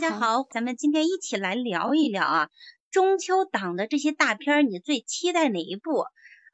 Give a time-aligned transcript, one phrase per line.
[0.00, 2.50] 大家好，咱们今天一起来聊一聊啊，
[2.92, 6.04] 中秋档的这些大片，你最期待哪一部？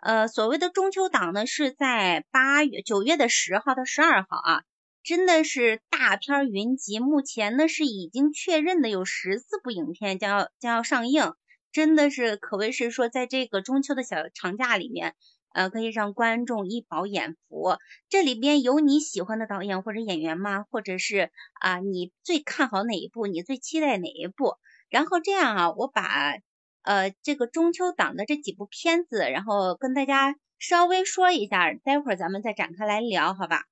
[0.03, 4.62] 呃，所谓的中秋档呢，是在八月、九月的十号到十二号啊，
[5.03, 7.01] 真的是大片云集。
[7.01, 11.34] 目前呢是已经确认的有十四部影片将要将要上映，
[11.70, 15.14] 真的是可谓是说在这个中秋的小长假里面。
[15.55, 17.79] 呃，可以让观众一饱眼福。
[18.09, 20.64] 这里边有你喜欢的导演或者演员吗？
[20.71, 21.30] 或者是
[21.61, 23.27] 啊，你最看好哪一部？
[23.29, 24.57] 你最期待哪一部？
[24.90, 26.35] 然后这样啊，我把
[26.82, 33.62] 呃这个中秋档的这几部片子，然后跟大家稍微说一下，待会儿咱们再展开来聊，好吧？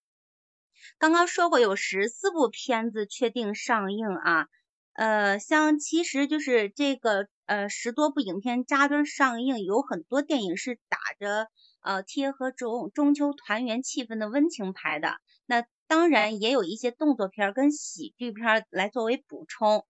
[0.98, 4.46] 刚刚说过有十四部片子确定上映啊，
[4.94, 11.48] 呃，像其实就是这个呃十多部影片扎堆上映，有很多电影是打着。
[11.82, 19.84] 呃，贴合中中秋团圆气氛的温情牌的，那当然也有一些动作片跟喜剧片来作为补充。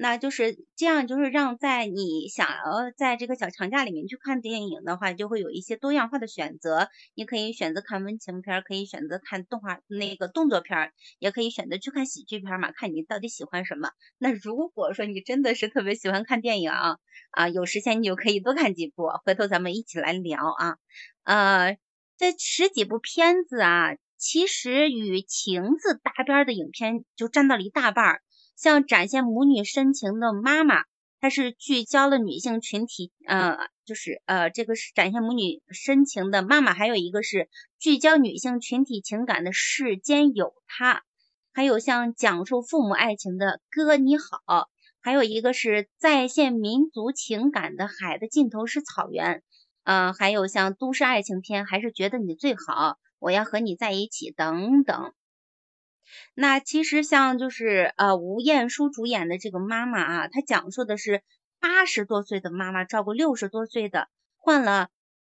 [0.00, 6.88] 那就是这样，就是让在你想要在这个小长假里面去看电影的话，就会有一些多样化的选择。
[7.14, 13.90] 你可以选择看温情片，可以选择看动画那个动作片，也可以选择去看喜剧片嘛，看你到底喜欢什么。
[14.18, 16.98] 那如果说你真的是特别喜欢看电影啊，
[17.32, 20.76] 啊，有时间你就可以多看几部，回头咱们一起来聊啊。
[21.24, 21.76] 呃，
[22.16, 28.22] 这十几部片子啊，其实与情字搭边的影片就占到了一大半儿。
[28.58, 30.82] 像展现母女深情的妈妈，
[31.20, 41.04] 它是聚焦了女性群体，呃，就是呃，这个是展现母女深情的妈妈，还有一个是聚焦女性群体情感的世间有她，
[41.52, 44.68] 还有像讲述父母爱情的哥你好，
[45.00, 49.44] 还有一个是再现民族情感的海的尽头是草原，
[49.84, 55.12] 呃，还有像都市爱情片，还是觉得你最好，我要和你在一起等等。
[56.34, 61.22] 那其实像就是呃吴彦姝主演的这个妈妈啊，她讲述的是
[61.60, 64.88] 八十多岁的妈妈照顾六十多岁的患了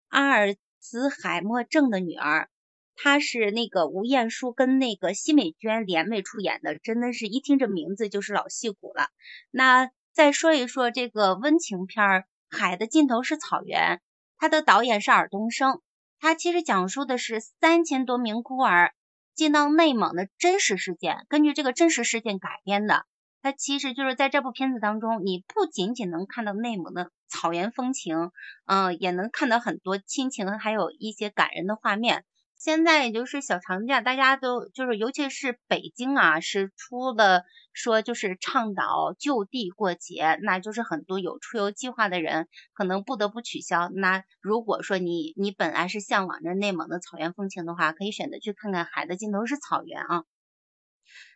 [0.09, 2.49] 阿尔茨海默症的女儿，
[2.95, 9.09] 她是那个吴彦姝跟那个奚美娟联袂出演的，真的是一听这名字就是老戏骨了。
[9.51, 12.05] 那再说一说这个温情片
[12.49, 13.97] 《海的尽头是草原》，
[14.37, 15.81] 它的导演是尔冬升，
[16.19, 18.93] 他其实讲述的是三千多名孤儿。
[19.37, 23.05] 进到内蒙的真实事件，根据这个真实事件改编的，
[23.43, 28.31] 它其实就是在这部片子当中，你不仅仅能看到内蒙的草原风情，
[28.65, 32.25] 嗯，也能看到很多亲情，还有一些感人的画面。
[32.57, 43.89] 现在也就是小长假，大家都就是，尤其是北京啊，是出了说就是倡导就地过节，那就是很多有出游计划的人可能不得不取消。
[43.93, 50.23] 那如果说你你本来是向往着内蒙的草原风情的话，可以选择去看看海的尽头是草原啊。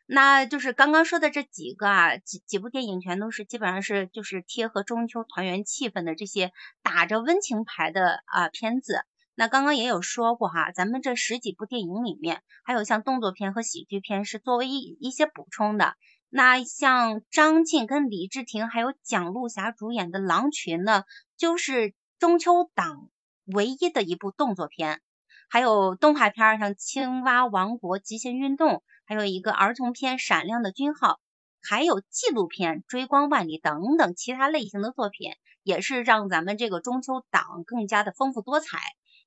[0.07, 6.51] 那就是刚刚说的这几个啊，几几部电影全都是基本上是就是贴合中秋团圆气氛的这些
[6.81, 9.05] 打着温情牌的啊片子。
[9.33, 15.95] 那刚刚也有说过哈，咱们这十几部电影里面，还有像动作片和喜剧片是作为一一些补充的。
[16.29, 21.03] 那像张晋跟李治廷还有蒋璐霞主演的《狼群》呢，
[21.37, 23.09] 就是中秋档
[23.45, 25.01] 唯一的一部动作片。
[25.49, 28.69] 还有动画片像《青蛙王国极限运动》，
[29.05, 31.13] 还有一个儿童片《闪亮的军号》，
[31.61, 35.33] 还有纪录片《追光万里》等等其他类型的作品，
[35.63, 38.77] 也是让咱们这个中秋档更加的丰富多彩。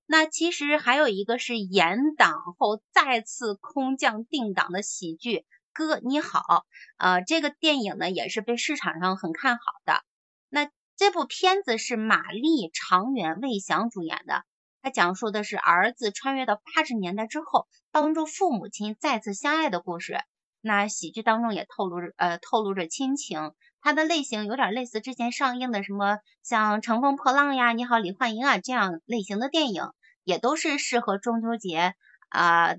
[0.06, 5.38] 那其实还有一个是延档后再次空降定档的喜剧
[5.72, 6.40] 《哥你好》，
[6.98, 10.02] 呃，这个电影呢也是被市场上很看好的。
[10.50, 14.44] 那这部片子是马丽、常远、魏翔主演的，
[14.82, 20.20] 它讲述的是儿子穿越到八十年代之后，帮助父母亲再次相爱的故事。
[20.60, 23.52] 那喜剧当中也透露着呃透露着亲情，
[23.84, 29.84] 它的类型有点类似之前上映的什么像《乘风破浪》呀、《你好，李焕英》啊这样类型的电影。
[30.24, 31.92] 也都是适合中秋节
[32.30, 32.76] 啊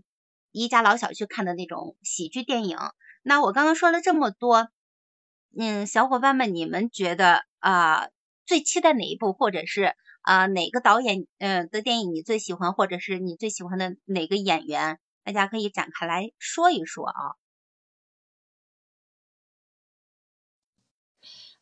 [0.51, 2.79] 一家老小去看的那种喜剧电影。
[3.21, 4.67] 那我刚刚说了这么多，
[5.55, 8.07] 嗯，小伙伴们，你们觉得啊
[8.47, 14.97] 最期待哪一部，或者是啊哪个导演嗯的电影你最喜欢，或者是你最喜欢的哪个演员？
[15.23, 17.35] 大家可以展开来说一说啊。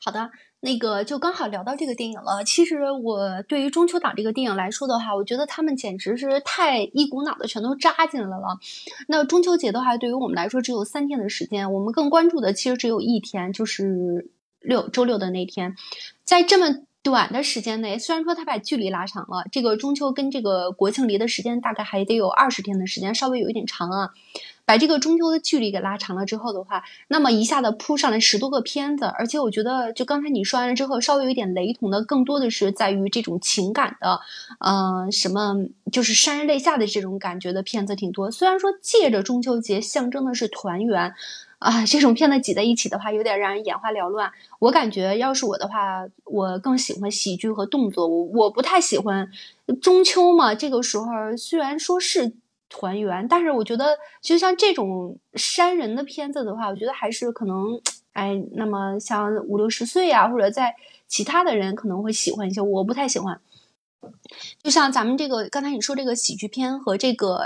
[0.03, 0.29] 好的。
[0.65, 2.41] 那个就刚好聊到这个电影了。
[2.45, 8.57] 其实我对于中秋档这个电影来说的话，我觉得他们简直是太一股脑的全都扎进来了。
[9.09, 14.29] 那中秋节的话，对于我们来说只有三天的时间，我们更关注的其实只有一天，就是
[14.61, 15.75] 六周六的那天。
[16.23, 24.11] 在这么短的时间内，虽然说他把距离拉长了，这个中秋跟这个国庆离的时间大概还得有二十天的时间，稍微有一点长啊。
[24.65, 34.21] 把这个中秋的距离给拉长了之后的话，那么一下子铺上来十多个片子，而且我觉得就刚才你说完了之后，稍微有点雷同的，更多的是在于这种情感的，
[34.59, 35.53] 嗯，什么
[35.91, 38.31] 就是潸然泪下的这种感觉的片子挺多。
[38.31, 41.13] 虽然说借着中秋节象征的是团圆，
[41.59, 44.31] 啊，这种片子挤在一起的话，有点让人眼花缭乱。
[44.59, 49.29] 我感觉要是我的话，我更喜欢喜剧和动作，我我不太喜欢
[49.81, 50.55] 中秋嘛。
[50.55, 51.05] 这个时候
[51.37, 52.31] 虽然说是。
[52.75, 57.79] 团圆，但是我觉得，就像这种删人的片子的话，我觉得还是可能，
[58.13, 60.73] 哎，那么像五六十岁啊，或者在
[61.07, 63.39] 其他的人可能会喜欢一些，我不太喜欢。
[64.63, 67.45] 就像咱们这个刚才你说这个喜剧片和这个，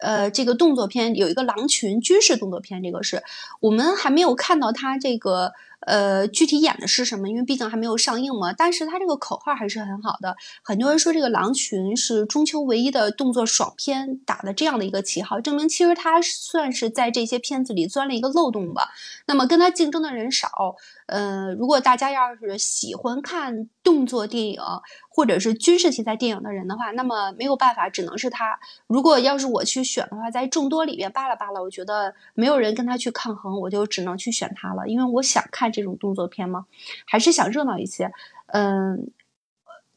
[0.00, 3.22] 呃，这个动作片，有一个狼群军事动作片，这个是
[3.60, 5.52] 我们还没有看到它这个。
[5.80, 7.28] 呃，具体演的是什么？
[7.28, 8.52] 因为毕竟还没有上映嘛。
[8.52, 10.36] 但是它这个口号还是很好的。
[10.62, 18.88] 很多人说这个《狼群》是中秋唯一的动作爽片，打的这样的一个旗号，证明其实它算是在这些片子里钻了一个漏洞吧。
[19.26, 20.76] 那么跟它竞争的人少。
[21.06, 24.60] 呃，如果大家要是喜欢看动作电影
[25.08, 28.58] 或者是军事题材电影的人的话，那么没有办法，只能是他。
[28.88, 36.66] 如果要是我去选的话，在众多里面扒拉扒拉，我觉得没有人跟他去抗衡，我就只能去选他了，因为我想看这种动作片吗，
[37.06, 38.10] 还是想热闹一些。
[38.46, 39.10] 嗯，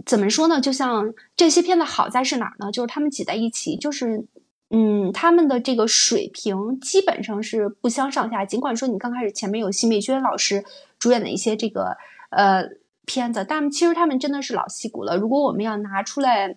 [0.06, 0.60] 怎么说呢？
[0.62, 2.72] 就像这些片子好在是哪儿呢？
[2.72, 4.26] 就是他们挤在一起，就是。
[4.72, 8.46] 嗯，他们的这个水平基本上是不相上下。
[8.46, 10.64] 尽管说你刚开始前面有奚美娟老师
[11.00, 11.98] 主演的一些这个
[12.30, 12.70] 呃
[13.04, 15.18] 片子，但其实他们真的是老戏骨了。
[15.18, 16.56] 如果我们要拿出来，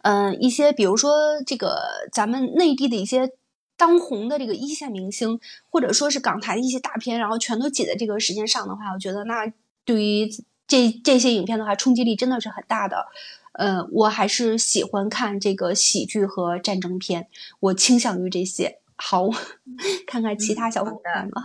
[0.00, 1.12] 嗯，一些比如说
[1.46, 3.32] 这个咱们内地的一些
[3.78, 5.40] 当红的这个一线明星，
[5.70, 9.50] 或者说是港台的一些大片，然后全都挤在这个时间上的话，我觉得那
[9.86, 10.28] 对于
[10.66, 13.06] 这这些影片的话，冲击力真的是很大的。
[13.52, 17.28] 呃，我还是喜欢看这个喜剧和战争片，
[17.60, 18.80] 我倾向于这些。
[18.96, 19.28] 好，
[20.06, 21.42] 看看其他小伙伴吧。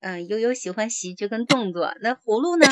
[0.00, 2.66] 嗯，悠悠喜欢喜剧跟动作，那葫芦呢？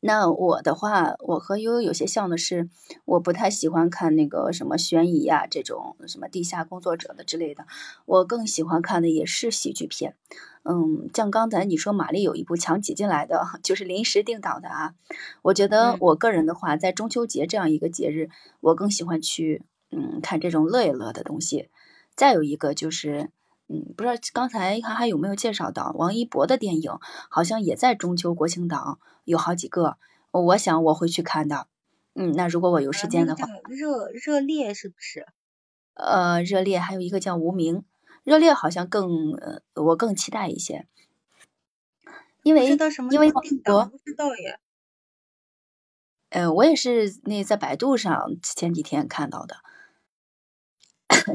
[0.00, 2.68] 那我的话，我和悠悠有些像的是，
[3.04, 7.66] 我不太喜欢看那个什么悬疑呀这种什么地下工作者的之类的，
[8.06, 10.14] 我更喜欢看的也是喜剧片。
[10.62, 14.94] 嗯，像刚才你说玛丽有一部强挤进来的， 就是临时定档的啊。
[15.42, 18.28] 我觉得我个人的话，在中秋节这样一个节日，
[18.60, 21.68] 我更喜欢去嗯看这种乐一乐的东西。
[22.14, 23.30] 再有一个就是。
[23.68, 26.90] 嗯，不知道刚才还还有没有介绍到王一博的电影，
[27.28, 29.98] 好像也在中秋国庆档有好几个，
[30.30, 31.68] 我想我会去看的。
[32.14, 35.26] 嗯，那如果我有时间的话，热热烈是不是？
[35.94, 37.84] 呃，热烈还有一个叫无名，
[38.24, 39.38] 热烈好像更
[39.74, 40.86] 我更期待一些，
[42.42, 42.66] 因为
[43.10, 44.58] 因为我不知道耶。
[46.30, 49.56] 呃，我也是那在百度上前几天看到的，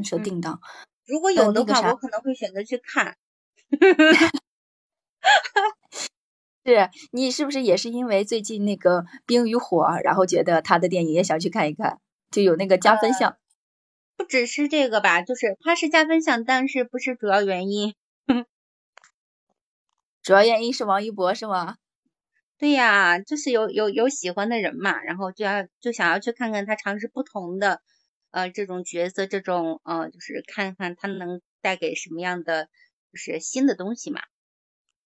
[0.03, 0.59] 说定档。
[1.05, 3.17] 如果有的话，我可能会选择去看。
[6.65, 12.00] 是你是不是也是因为最近那个《冰与火》，然后觉得他的电影也想去看一看，
[12.31, 13.38] 就有那个加分项？
[14.15, 17.95] 不只是这个吧，就是它是加分项，但是不是主要原因。
[20.21, 21.75] 主要原因是王一博是吗？
[22.57, 27.81] 对呀，就是有有有喜欢的人嘛，然后就要就想要去看看他尝试不同的。
[28.33, 32.65] 呃，这种角色，这种呃，就是看看他能带给什么样的，
[33.12, 34.21] 就是新的东西嘛。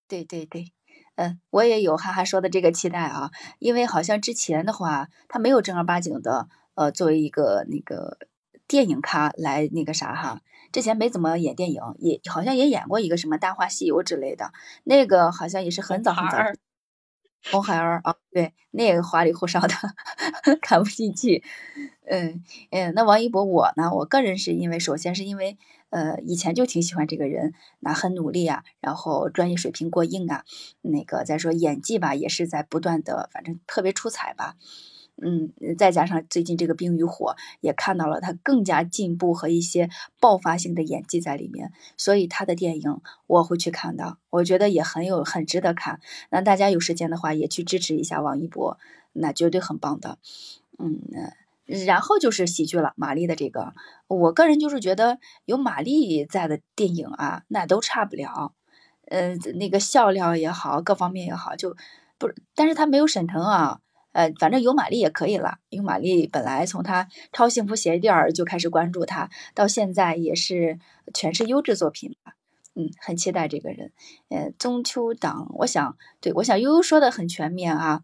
[0.07, 0.71] 对对对，
[1.15, 8.17] 嗯，我也有哈哈说的这个期待啊，因为好像之前的话，他没有正儿八经的呃，作为一个那个
[8.65, 14.53] 电影咖来那个啥哈，之前没怎么演电影，也好像也演过一个什么《大话西游》之类的，
[14.85, 16.37] 那个好像也是很早很早。
[17.51, 19.73] 红孩儿啊，对，那个花里胡哨的，
[20.61, 21.43] 看不进去。
[22.09, 23.91] 嗯嗯，那王一博我呢？
[23.93, 25.57] 我个人是因为，首先是因为，
[25.89, 30.43] 呃，以前就挺喜欢这个人，那很努力啊，然后专业水平过硬啊，
[30.81, 34.55] 那个再说演技吧，也是在不断的，反正特别出彩吧。
[35.19, 45.99] 嗯，再加上最近这个《冰与火》也看到了他更加进步和一些爆发性的演技在里面，所以他的电影我会去看的，我觉得也很有很值得看。
[46.29, 48.77] 那大家有时间的话也去支持一下王一博，
[49.13, 50.19] 那绝对很棒的。
[50.77, 51.01] 嗯，
[51.85, 53.73] 然后就是喜剧了，马丽的这个，
[54.07, 58.53] 我个人就是觉得有马丽在的电影啊，那都差不了。
[59.07, 61.75] 呃，那个笑料也好，各方面也好，就
[62.19, 63.79] 不，但是他没有沈腾啊。
[64.17, 70.79] 呃，反正有马丽也可以了，因为马丽本来从她超幸福鞋垫儿就开始关注她，到现在也是
[71.13, 72.15] 全是优质作品
[72.73, 73.91] 嗯，很期待这个人。
[74.29, 78.01] 呃，中秋档，我想，对我想悠悠说的很全面啊，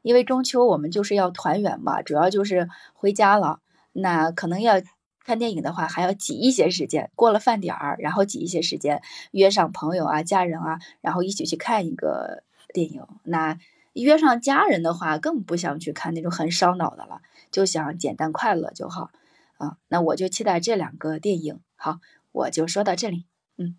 [0.00, 3.60] 因为中秋我们就是要团圆嘛，主要就是回家了，
[3.92, 4.80] 那可能要
[5.26, 9.02] 看电影的话，还要挤一些时间，过了饭点儿，然后挤一些时间，
[9.32, 13.02] 约上朋友啊、家人啊，然后一起去看一个电影。
[13.24, 13.58] 那
[13.92, 17.20] 约上家人的话，更不想去看那种很烧脑的了，
[17.50, 19.10] 就想简单快乐就好
[19.58, 19.76] 啊。
[19.88, 21.60] 那我就期待这两个电影。
[21.76, 21.98] 好，
[22.32, 23.26] 我就说到这里。
[23.56, 23.76] 嗯，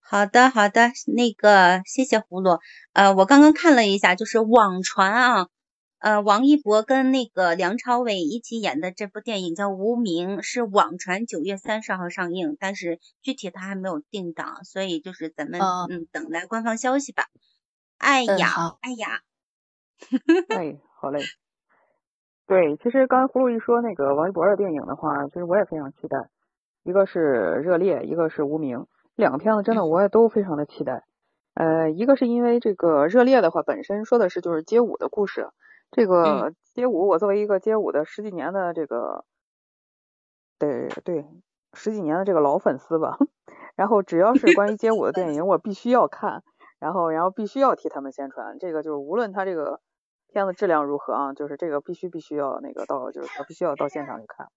[0.00, 2.60] 好的，好的，那个谢谢葫芦。
[2.92, 5.48] 呃，我刚刚看了一下，就是网传啊。
[6.00, 17.26] 呃，王一博跟那个梁朝伟一起演的这部电影叫《无名》，是网传九月三十号上映，但是具体他还没有定档，所以就是咱们嗯等待官方消息吧。
[17.98, 18.48] 哎呀，
[18.80, 19.20] 哎呀，
[20.50, 21.20] 哎，好嘞。
[22.46, 26.30] 对，其实刚才葫芦一说那个王一博的电影的话，其实我也非常期待，
[26.82, 28.78] 一个是《热烈》，一个是《无名》，
[29.16, 31.04] 两个片子真的我也都非常的期待。
[31.52, 35.50] 呃，一个是因为这个《热烈》的话本身说的是就是街舞的故事。
[35.90, 39.24] 这个街舞，我作为一个街舞的十几年的这个，
[40.58, 41.26] 对对，
[41.72, 43.18] 十几年的这个老粉丝吧。
[43.74, 46.42] 然后只要是关于街舞的电影，我必须要看，
[46.78, 48.58] 然后然后必须要替他们宣传。
[48.58, 49.80] 这个就是无论他这个
[50.28, 54.48] 片子质量如何啊，就是这个必须必须要那个到，就是他必须要到现场去看。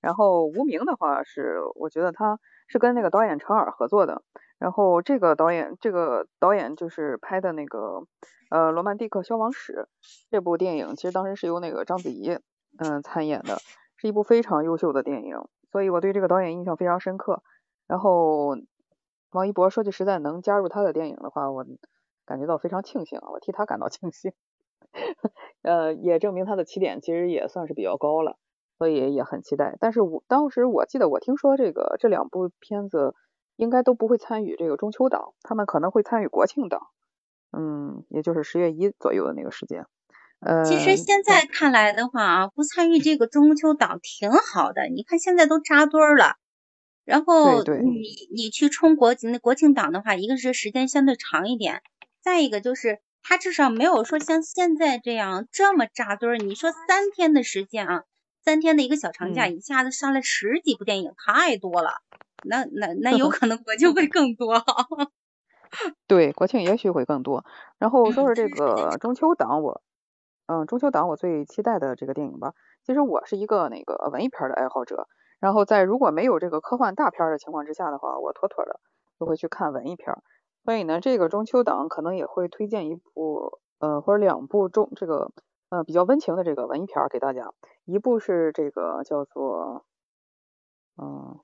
[0.00, 4.22] 然后无名的话是，我觉得他是跟那个导演陈尔合作的。
[4.58, 8.04] 然后这个导演，这个导演就是拍的那个。
[8.50, 9.86] 呃，《罗曼蒂克消亡史》
[10.28, 12.36] 这部电影其实当时是由那个章子怡
[12.78, 13.58] 嗯参演的，
[13.96, 15.36] 是一部非常优秀的电影，
[15.70, 17.44] 所以我对这个导演印象非常深刻。
[17.86, 18.56] 然后
[19.30, 21.64] 王一博说句实在，能加入他的电影的话，我
[22.26, 24.32] 感觉到非常庆幸啊，我替他感到庆幸。
[25.62, 28.36] 呃，也证明他的起点其实也算是比较高了，
[28.78, 29.76] 所以也很期待。
[29.80, 33.14] 但是我当时我记得我听说这个这两部片子
[33.56, 36.80] 应该都不会参与这个中秋档，他们可能会参与国庆档。
[37.52, 39.86] 嗯，也就是十月一左右的那个时间。
[40.40, 44.88] 呃，其实现在看来的话啊，不参与这个中秋档挺好的。
[44.88, 46.36] 你看现在都扎堆儿了，
[47.10, 51.82] 然后你你去冲国那国庆档的话，一个是时间相对长一点，
[52.22, 56.36] 再一个就是它至少没有说像现在这样这么扎堆儿。
[56.36, 58.04] 你说三天的时间啊，
[58.44, 61.94] 三天的一个小长假，一下子上来十几部电影，太多了。
[62.44, 64.64] 那那那有 可能国庆会更多。
[66.06, 67.44] 对，国庆也许会更多。
[67.78, 69.82] 然后说说这个中秋档，我，
[70.46, 72.54] 嗯，中秋档我最期待的这个电影吧。
[72.86, 75.08] 其实我是一个那个文艺片的爱好者，
[75.40, 78.78] 然后在如果没有这个科幻大片的情况之下的话，我妥妥的
[79.18, 80.14] 就会去看文艺片。
[80.64, 85.32] 所以呢，这个中秋档可能也会推荐一部，呃，或者两部中这个，
[85.70, 87.50] 呃，比较温情的这个文艺片给大家。
[87.86, 89.84] 一部是这个叫做，
[91.02, 91.40] 嗯，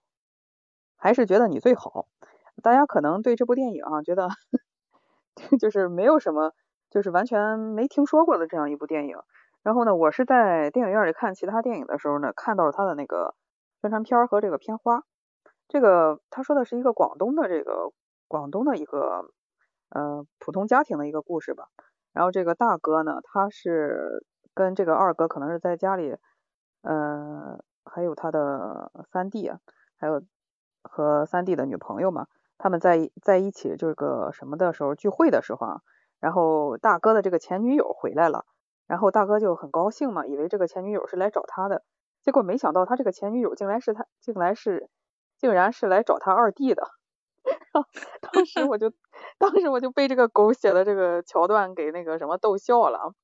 [0.97, 2.07] 还是觉得你最好。
[2.63, 4.29] 大家可能对这部电影啊，觉得
[5.59, 6.53] 就是没有什么，
[6.91, 9.17] 就是完全没听说过的这样一部电影。
[9.63, 13.35] 然后呢，我是在电影院里看其他电影的时候呢，看到了他的那个
[13.81, 15.03] 宣传片和这个片花。
[15.69, 17.93] 这个他说的是一个广东的这个
[18.29, 19.31] 广东的一个
[19.91, 21.69] 呃普通家庭的一个故事吧。
[22.13, 26.17] 然后这个大哥呢，他是跟这个二哥可能是在家里，
[26.83, 29.59] 呃，还有他的三弟啊，
[29.99, 30.23] 还有
[30.83, 32.27] 和三弟的女朋友嘛。
[32.59, 35.81] 他们在在一起这个什么的时候聚会的时候啊，
[36.21, 38.47] 然后大哥的这个前女友回来了，
[38.87, 41.83] 然后大哥就很高兴嘛，以为这个前女友是来找他的，
[42.27, 44.91] 结果没想到他这个前女友竟然是他，竟然是
[45.39, 46.83] 竟然是来找他二弟的，
[48.21, 48.93] 当时我就
[49.39, 53.15] 当时我就被这个狗血的这个桥段给那个什么逗笑了，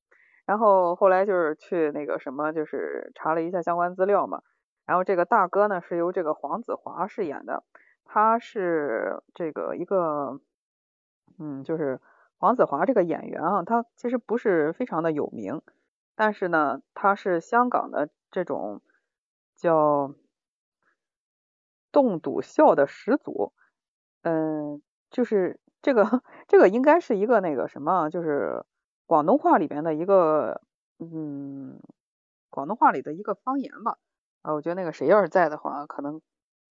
[0.45, 4.41] 然后后来就是去那个什么就是查了一下相关资料嘛，
[4.85, 7.65] 然后这个大哥呢是由这个黄子华饰演的。
[8.05, 10.39] 他是这个一个，
[11.39, 11.99] 嗯，就是
[12.37, 15.61] 黄子华这个演员啊，他其实不是非常的有名，
[16.15, 18.81] 但是呢，他是香港的这种
[19.55, 20.13] 叫
[21.91, 23.53] 冻笃笑的始祖，
[24.23, 26.03] 嗯，就是这个
[26.47, 28.63] 这个应该是一个那个什么，就是
[29.05, 30.61] 广东话里边的一个，
[30.99, 31.79] 嗯，
[32.49, 33.97] 广东话里的一个方言吧，
[34.41, 36.21] 啊，我觉得那个谁要是在的话，可能。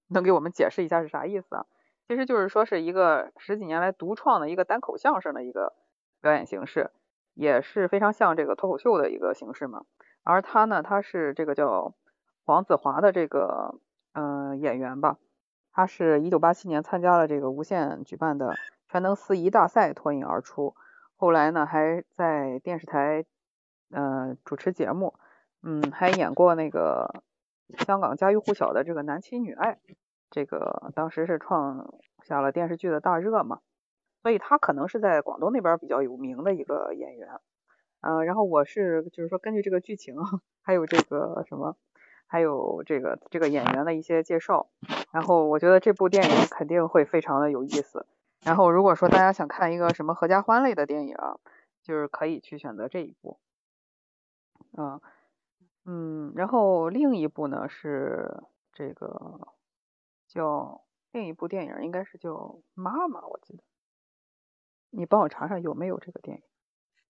[0.09, 1.65] 能给我们解释一下是啥意思啊？
[2.07, 5.73] 其实就是说是一个十几年来独创的一个单口相声的一个
[6.21, 6.91] 表演形式，
[7.33, 9.87] 也是非常像这个脱口秀的一个形式嘛。
[10.23, 11.95] 而他呢，他是这个叫
[12.45, 13.79] 黄子华的这个
[14.13, 15.19] 嗯演员吧，
[15.73, 18.55] 他是一九八七年参加了这个无线举办的
[18.89, 20.75] 全能司仪大赛脱颖而出，
[21.17, 23.25] 后来呢还在电视台
[23.91, 25.15] 呃主持节目，
[25.63, 27.23] 嗯还演过那个
[27.79, 29.79] 香港家喻户晓的这个男亲女爱。
[30.35, 33.61] 这个当时是创下了电视剧的大热嘛，
[34.23, 37.29] 所以他可能是在广东那边比较有名的一个演员，
[38.01, 40.17] 嗯，然后我是就是说根据这个剧情，
[40.63, 41.77] 还有这个什么，
[42.33, 44.71] 还有这个这个演员的一些介绍。
[45.11, 48.07] 然后我觉得这部电影肯定会非常的有意思。
[48.43, 51.15] 然后如果说大家想看一个什么合家欢类的电影，
[51.83, 53.39] 就是可以去选择这一部。
[54.79, 54.99] 嗯
[55.85, 59.49] 嗯，然后另一部呢是这个
[60.27, 62.31] 叫另一部电影应该是叫
[62.73, 63.63] 《妈妈》，我记得。
[64.89, 66.43] 你帮我查查有没有这个电影？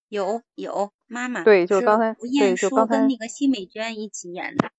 [0.09, 1.43] 有有，妈妈。
[1.43, 4.71] 对，就是刚才吴彦姝跟那个奚美娟一起演的。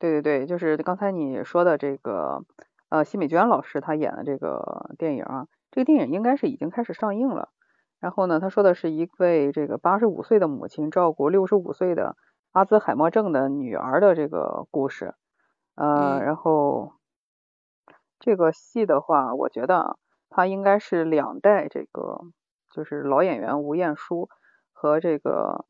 [0.00, 2.44] 对对对，就是刚才你说的这个
[2.88, 7.48] 呃奚美娟老师她演的这个电影啊，这个电影应该是已经开始上映了。
[8.00, 12.16] 然后呢，她说的是一位这个八十五岁的母亲照顾六十五岁的
[12.52, 15.14] 阿兹海默症的女儿的这个故事。
[15.76, 16.92] 呃，然后
[18.20, 19.96] 这个戏的话，我觉得啊。
[20.36, 22.18] 他应该是两代这个，
[22.74, 24.28] 就是老演员吴彦姝
[24.72, 25.64] 和这个，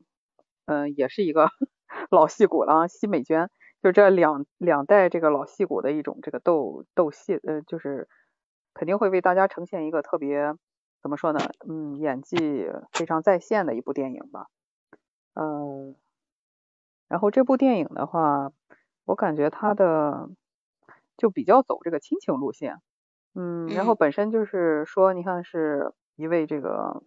[0.65, 1.49] 嗯，也是一个
[2.09, 3.51] 老戏骨了，奚美娟，
[3.85, 8.07] 就这两两代这个老戏骨的一种这个斗斗戏，呃，就是
[8.73, 10.55] 肯定会为大家呈现一个特别
[11.03, 11.39] 怎么说呢，
[11.69, 14.47] 嗯，演技非常在线的一部电影吧，
[15.35, 15.95] 嗯，
[17.07, 18.51] 然后这部电影的话，
[19.03, 20.31] 我感觉它的
[21.15, 22.81] 就比较走这个亲情路线。
[23.35, 27.03] 嗯，然后本身就是说，你看是一位这个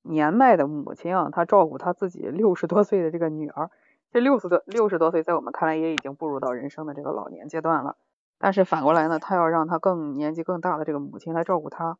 [0.00, 3.70] 年迈的母亲啊，她照顾她自己六十多岁的这个女儿，
[4.12, 7.96] 这六十多六十多岁，在我们看来也已经步入到人生的这个老年阶段了。
[8.38, 11.98] 但是反过来呢，他要让他更年纪更大的这个母亲来照顾他。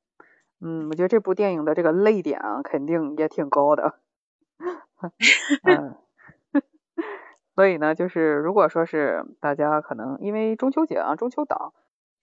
[0.61, 3.95] 嗯，我觉得这部电影的这个泪点啊，肯定也挺高的。
[5.65, 5.97] 嗯，
[7.57, 11.73] 所以呢，就是如果说是大家可能因为中秋节啊，中秋档。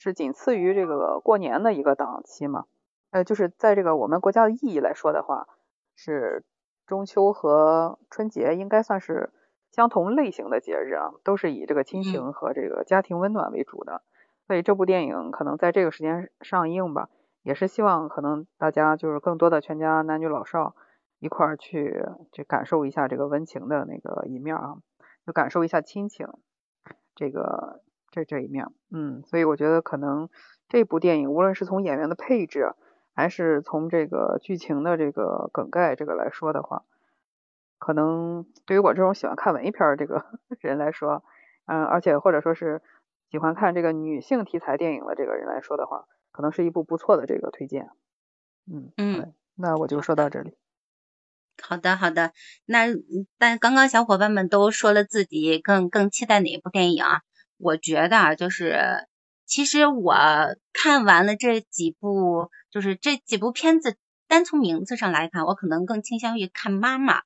[0.01, 2.63] 是仅次于这个过年的一个档期嘛？
[3.11, 5.45] 呃，就是在这个我们国家的意义来说的话，
[5.93, 6.45] 是
[6.87, 9.29] 中秋和春节应该算是
[9.71, 14.01] 相同类型的节日啊，都是以这个亲情和这个家庭温暖为主的。
[14.47, 17.09] 所以这部电影可能在这个时间上映吧，
[17.43, 20.75] 也是希望可能大家就是更多的全家男女老少
[21.19, 24.77] 一块儿去去感受一下这个温情的那个一面啊，
[25.25, 26.27] 就感受一下亲情
[27.15, 27.81] 这个。
[28.11, 30.29] 这这一面，嗯，所以我觉得可能
[30.67, 32.73] 这部电影无论是从演员的配置，
[33.13, 36.81] 还是从这个剧情的这个梗概这个来说的话，
[37.89, 40.23] 可能对于我这种喜欢看文艺片儿这个
[40.61, 41.23] 人来说，
[41.65, 42.83] 嗯，而且或者说是
[43.31, 47.89] 喜欢看这个女性题材电影的这个人来说的话，可能是一部不错的这个推荐。
[48.71, 50.55] 嗯嗯，那我就说到这里。
[51.63, 52.31] 好的好的，
[52.67, 52.85] 那
[53.39, 57.21] 但刚刚小伙伴们都说了自己更更期待哪一部电影啊？
[57.57, 59.07] 我觉得啊，就是
[59.47, 60.13] 其实我
[60.73, 63.97] 看完了这几部，就是这几部片子，
[64.27, 67.23] 单从名字上来看，我可能更倾向于看妈妈。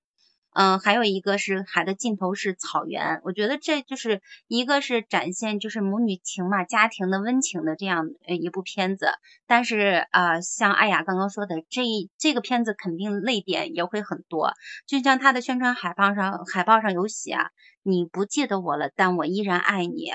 [0.53, 9.07] 嗯，还有一个是《海的尽头是草原》，我觉得这就是一个是展现就是母女情嘛，家庭的温情的这样一部片子。
[9.47, 11.81] 但是啊，像艾雅刚刚说的，这
[12.17, 14.53] 这个片子肯定泪点也会很多。
[14.85, 17.35] 就像它的宣传海报上，海报上有写
[17.81, 20.11] ：“你不记得我了，但我依然爱你；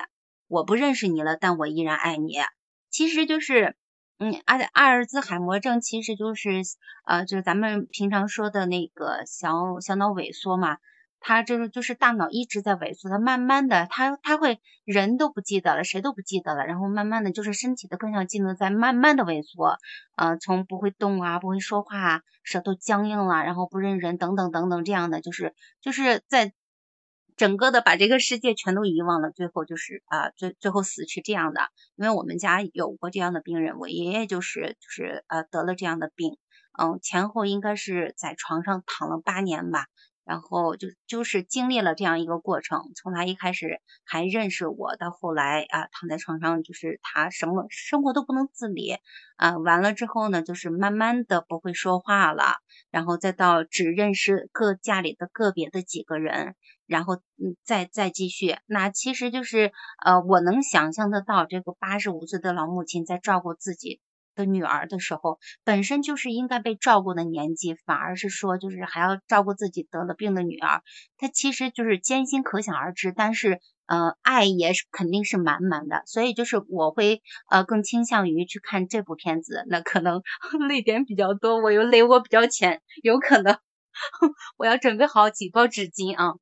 [0.47, 2.37] 我不认识你了，但我依然爱你。”
[2.91, 3.75] 其实就是。
[4.21, 6.63] 嗯，阿阿尔兹海默症其实就是
[7.07, 10.79] 呃，就是咱们平常说的那个小小脑萎缩嘛，
[11.21, 19.79] 它就是就是大脑一直在萎缩，它慢慢的它它会人都不记得了，谁都不记得了，然后慢慢的就是身体的各项机能在慢慢的萎缩，
[20.17, 26.53] 呃，从不会动啊，不会说话，舌头僵硬了，然后不认人等等等等这样的，就是就是在。
[27.39, 31.61] 整个的把这个世界全都遗忘了，最后就是啊，最最后死去这样的。
[31.95, 36.37] 因为我们家有过这样的病人，我爷爷就是就是呃得了这样的病，
[36.79, 39.87] 嗯，前后应该是在床上躺了八年吧。
[40.29, 48.99] 然后就就是经历了这样一个过程，从他一开始还认识我，到后来啊躺在床上，就是他什么生活都不能自理
[49.37, 52.57] 啊，完了之后呢，就是慢慢的不会说话了，
[52.91, 56.55] 然后再到只认识各家里的个别的几个人，
[56.87, 59.73] 然后嗯再再继续，那其实就是
[60.05, 64.03] 呃我能想象得到这个八十五岁的老母亲在照顾自己。
[64.39, 70.83] 的女儿的时候，本身就是应该被照顾的年纪，反而是说就是还要照顾自己得了病的女儿，
[71.19, 73.13] 她其实就是艰辛可想而知。
[73.15, 77.21] 但是呃，爱也是肯定是满满的，所以就是我会
[77.51, 79.65] 呃更倾向于去看这部片子。
[79.69, 80.23] 那可能
[80.69, 83.59] 泪点比较多，我又泪窝比较浅，有可能
[84.57, 86.35] 我要准备好几包纸巾啊。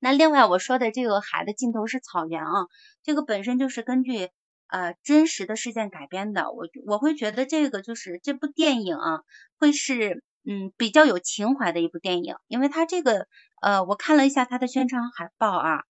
[0.00, 2.66] 那另外我说的这个海的尽头是草原啊，
[3.04, 4.30] 这个本身就是根据。
[4.68, 9.20] 呃，真实的事件改编的，我我会觉得这个就是这部电影啊，
[9.58, 13.26] 会是嗯比较有情怀的一部电影，因为它这个
[13.60, 15.84] 呃，我看了一下它的宣传海报啊，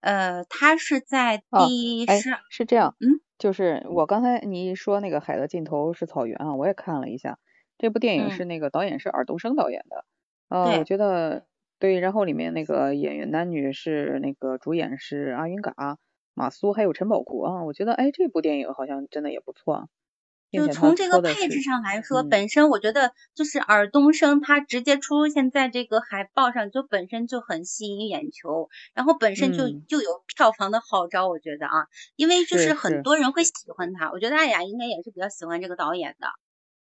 [0.00, 7.38] 呃，它是在第十，是这样，嗯，就是我刚才你一说那个海的尽头是草原啊，我也看了一下，
[7.78, 10.04] 这部电影是那个导演是尔冬升导演的，
[10.48, 11.46] 呃，我觉得
[11.78, 15.98] 对，然后里面那个演员男女是那个主演是阿云嘎、
[16.34, 19.88] 马苏还有陈宝国啊，我觉得哎，这部电影好像真的也不错。
[20.50, 36.28] 就从这个配置上来说，本身我觉得就是尔冬升他直接出现在这个海报上，就本身就很吸引眼球，然后本身就就有票房的号召，我觉得啊，因为就是很多人会喜欢他，我觉得艾雅应该也是比较喜欢这个导演的。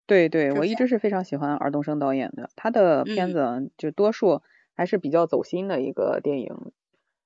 [0.07, 4.41] 对对，我一直是非常喜欢尔冬升导演的，他的片子就多数
[4.75, 6.73] 还是比较走心的一个电影，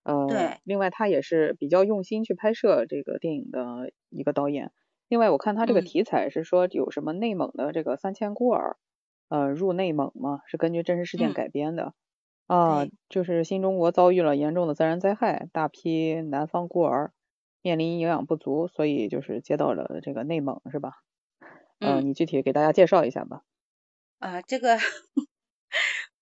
[0.04, 4.70] 呃，对，另外他也是比较用心去拍摄这个电影的一个导演。
[5.08, 8.76] 另外，我看他这个题材是说有什么内蒙的这个三千孤儿，
[9.28, 11.94] 呃，入内蒙嘛，是根据真实事件改编的
[12.46, 17.12] 啊，就是新中国遭遇了严重的自然灾害，大批南方孤儿
[17.62, 20.92] 面临营养不足，所以就是接到了这个内蒙，是吧？
[21.80, 23.42] 嗯，你具体给大家介绍一下吧。
[24.18, 24.78] 啊，这个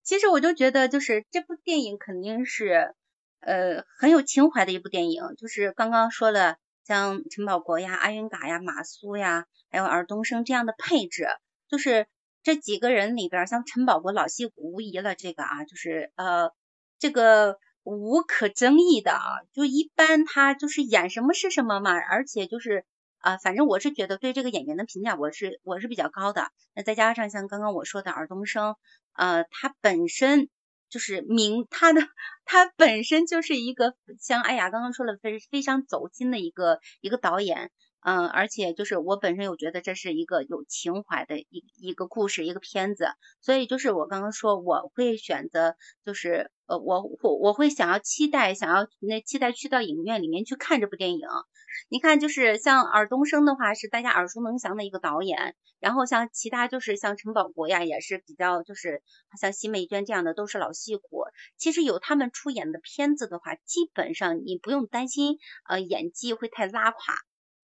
[0.03, 2.95] 其实我就觉得，就是这部电影肯定是
[3.43, 6.57] 呃很有情怀的一部电影，就是刚刚说了。
[6.85, 11.29] 像陈宝国呀、阿云嘎呀、马苏呀，还有尔冬升这样的配置，
[11.69, 12.09] 就是
[12.43, 16.51] 这几个人里边，像陈宝国老戏骨无疑了，这个啊，就是呃，
[16.99, 22.85] 这个无可争议的啊，就一般他就是演什么是什么嘛，而且就是
[23.19, 26.49] 啊，反正我是觉得对这个演员的评价，我是我是比较高的。
[26.75, 28.75] 那再加上像刚刚我说的尔冬升，
[29.13, 30.49] 呃，他本身。
[30.93, 32.03] 就是明他的
[32.45, 37.71] 他本身就是一个像哎呀刚刚说了非非常走心的一个一个导演，
[38.05, 43.07] 嗯，而且就是我本身有觉得这是一个有情怀的一一个故事一个片子，
[43.41, 51.21] 所以就是我刚刚说我会选择就是呃我我我会想要期待想要那期待去到影院里面去看这部电影。
[51.89, 55.55] 你看，就是像尔冬升的话，是大家耳熟能详的一个导演。
[55.81, 59.03] 然后像其他，就是像陈宝国呀，也是比较，就是
[59.41, 61.25] 像奚美娟这样的，都是老戏骨。
[61.57, 66.99] 其实有他们出演的片子的话，基本上你不用担心，呃，演技会太拉垮。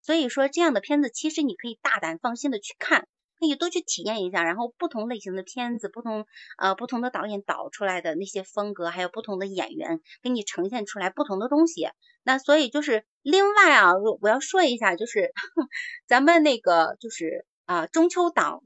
[0.09, 3.07] 所以说，这样的片子其实你可以大胆放心的去看。
[3.39, 6.25] 可以多去体验一下，然后不同类型的片子，不同
[6.57, 11.89] 呃不同的导演导出来的那些风格，还有不同的演员给你呈现出来不同的东西。
[12.23, 15.31] 那所以就是另外啊，我要说一下，就是
[16.07, 18.63] 咱们那个就是啊中秋档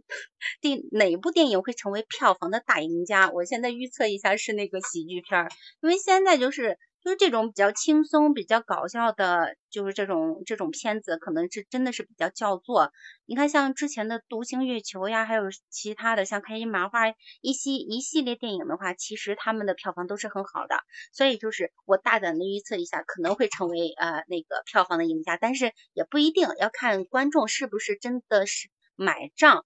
[0.62, 3.30] 第哪部电影会成为票房的大赢家？
[3.32, 5.50] 我现在预测一下是那个喜剧片，
[5.82, 6.80] 因为现在就是。
[7.04, 12.94] 就是这种比较轻松、比较搞笑的，就是这种这种片子，可能是真的是比较叫座。
[13.26, 17.10] 你看，像之前的《独行月球》呀，还有其他的像开心麻花
[17.42, 20.78] 一系一系列电影的话，其实他们的票房都是很好的。
[21.12, 29.66] 所以就是我大胆的预测一下，可能会成为呃那个票房的赢家，但是也不一定要看观众是不是真的是买账。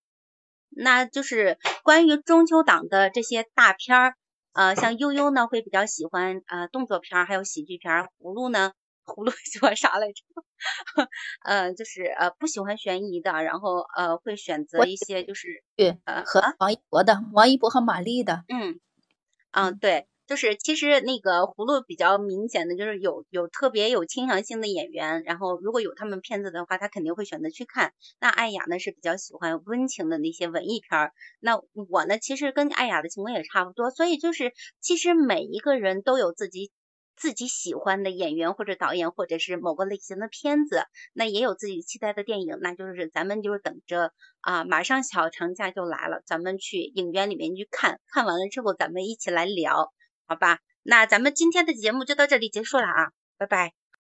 [0.70, 4.16] 那就是关于中秋档的这些大片儿。
[4.58, 8.10] 呃，像悠悠呢会比较喜欢呃动作片儿，还有喜剧片儿。
[8.20, 8.74] 葫芦呢，
[9.06, 10.24] 葫芦 喜欢啥来着？
[11.46, 18.46] 呃，就是呃不喜欢悬疑的，然后呃会选择一些就是对呃和王一博的，王一博和马丽的。
[18.50, 18.80] 嗯，
[19.52, 20.08] 嗯对。
[20.28, 27.94] 就是其实那个葫芦比较明显的就是有有特别有倾向性的演员，然后如果有他们片子的话，他肯定会选择去看。
[28.20, 31.60] 那艾雅呢是比较喜欢温情的那些文艺片儿，那
[31.90, 36.72] 我呢其实跟艾雅的情况也差不多，所以就是其实每一个人都有自己
[37.16, 44.12] 自己喜欢的演员或者导演或者是某个类型的片子，那也有自己期待的电影，那就是咱们就是等着
[44.42, 49.94] 啊，马上小长假就来了，咱们去影院里面去看看完了之后，咱们一起来聊。
[50.28, 53.74] 好吧，那咱们今天的节目就到这里结束了啊，拜拜。